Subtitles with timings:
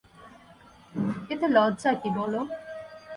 [1.31, 2.41] এতে লজ্জা কী বলো!